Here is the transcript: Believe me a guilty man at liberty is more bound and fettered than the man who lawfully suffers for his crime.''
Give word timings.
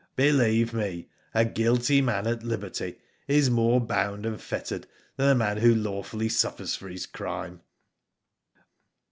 Believe 0.15 0.73
me 0.73 1.09
a 1.31 1.45
guilty 1.45 2.01
man 2.01 2.25
at 2.25 2.41
liberty 2.41 2.95
is 3.27 3.51
more 3.51 3.79
bound 3.79 4.25
and 4.25 4.41
fettered 4.41 4.87
than 5.15 5.27
the 5.27 5.35
man 5.35 5.57
who 5.57 5.75
lawfully 5.75 6.27
suffers 6.27 6.75
for 6.75 6.89
his 6.89 7.05
crime.'' 7.05 7.61